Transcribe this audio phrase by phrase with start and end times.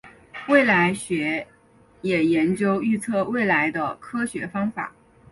[0.47, 1.45] 未来学
[2.01, 4.95] 也研究预测未来的科学方法。